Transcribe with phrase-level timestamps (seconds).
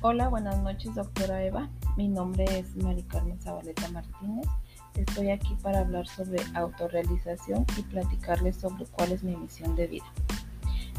[0.00, 1.68] Hola, buenas noches, doctora Eva.
[1.96, 4.46] Mi nombre es Mari Carmen Zabaleta Martínez.
[4.94, 10.04] Estoy aquí para hablar sobre autorrealización y platicarles sobre cuál es mi misión de vida.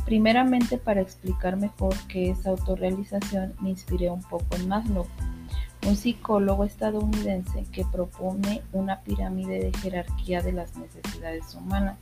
[0.03, 5.07] Primeramente, para explicar mejor qué es autorrealización, me inspiré un poco en Maslow,
[5.87, 11.97] un psicólogo estadounidense que propone una pirámide de jerarquía de las necesidades humanas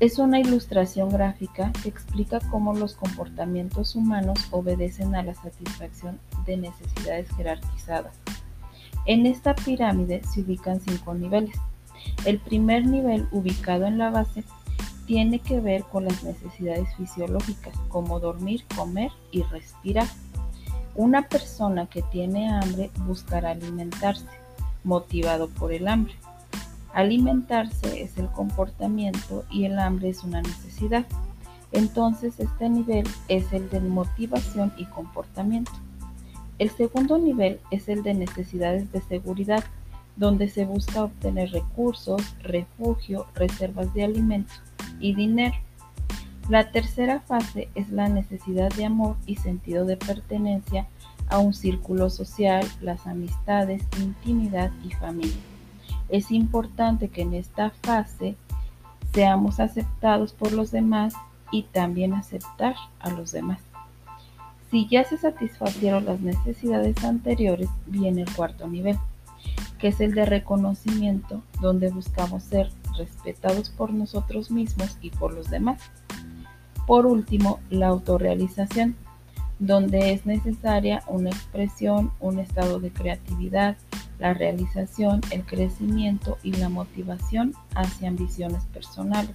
[0.00, 6.56] es una ilustración gráfica que explica cómo los comportamientos humanos obedecen a la satisfacción de
[6.56, 8.14] necesidades jerarquizadas.
[9.06, 11.56] En esta pirámide se ubican cinco niveles.
[12.24, 14.44] El primer nivel, ubicado en la base,
[15.06, 20.06] tiene que ver con las necesidades fisiológicas, como dormir, comer y respirar.
[20.94, 24.26] Una persona que tiene hambre buscará alimentarse,
[24.84, 26.14] motivado por el hambre.
[26.92, 31.06] Alimentarse es el comportamiento y el hambre es una necesidad.
[31.72, 35.72] Entonces este nivel es el de motivación y comportamiento.
[36.58, 39.62] El segundo nivel es el de necesidades de seguridad,
[40.16, 44.54] donde se busca obtener recursos, refugio, reservas de alimento
[44.98, 45.54] y dinero.
[46.48, 50.88] La tercera fase es la necesidad de amor y sentido de pertenencia
[51.28, 55.36] a un círculo social, las amistades, intimidad y familia.
[56.08, 58.36] Es importante que en esta fase
[59.12, 61.14] seamos aceptados por los demás
[61.50, 63.60] y también aceptar a los demás.
[64.70, 68.98] Si ya se satisfacieron las necesidades anteriores, viene el cuarto nivel,
[69.78, 75.48] que es el de reconocimiento, donde buscamos ser respetados por nosotros mismos y por los
[75.48, 75.80] demás.
[76.86, 78.96] Por último, la autorrealización,
[79.58, 83.76] donde es necesaria una expresión, un estado de creatividad,
[84.18, 89.34] la realización, el crecimiento y la motivación hacia ambiciones personales.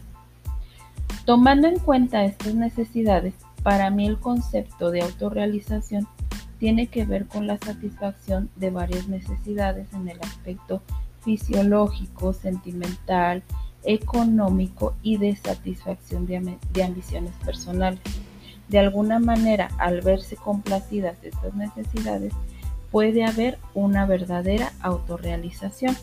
[1.26, 6.08] Tomando en cuenta estas necesidades, para mí el concepto de autorrealización
[6.60, 10.82] tiene que ver con la satisfacción de varias necesidades en el aspecto
[11.24, 13.44] fisiológico, sentimental,
[13.84, 18.00] económico y de satisfacción de, ambiciones personales.
[18.70, 22.34] De alguna manera, al verse complacidas estas necesidades,
[22.94, 25.98] puede haber una verdadera autorrealización.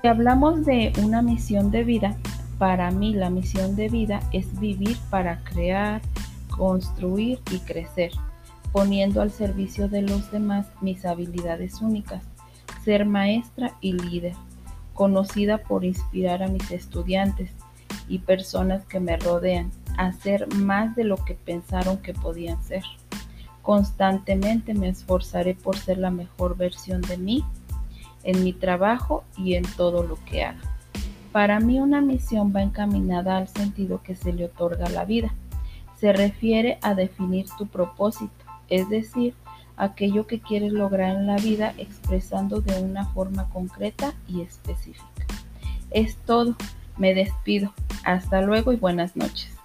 [0.00, 2.16] Si hablamos de una misión de vida,
[2.58, 6.00] para mí la misión de vida es vivir para crear,
[6.48, 8.12] construir y crecer,
[8.72, 12.24] poniendo al servicio de los demás mis habilidades únicas,
[12.86, 14.32] ser maestra y líder,
[14.94, 17.50] conocida por inspirar a mis estudiantes
[18.08, 22.84] y personas que me rodean a ser más de lo que pensaron que podían ser.
[23.68, 27.44] Constantemente me esforzaré por ser la mejor versión de mí
[28.22, 30.62] en mi trabajo y en todo lo que haga.
[31.32, 35.34] Para mí una misión va encaminada al sentido que se le otorga a la vida.
[36.00, 38.32] Se refiere a definir tu propósito,
[38.70, 39.34] es decir,
[39.76, 45.26] aquello que quieres lograr en la vida expresando de una forma concreta y específica.
[45.90, 46.56] Es todo.
[46.96, 47.74] Me despido.
[48.02, 49.57] Hasta luego y buenas noches.